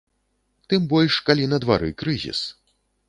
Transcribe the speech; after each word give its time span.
Тым 0.71 0.87
больш, 0.95 1.17
калі 1.27 1.45
на 1.51 1.59
двары 1.67 1.93
крызіс. 2.01 2.39